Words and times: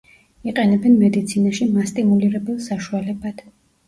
იყენებენ 0.51 0.95
მედიცინაში 1.01 1.67
მასტიმულირებელ 1.75 2.57
საშუალებად. 2.69 3.45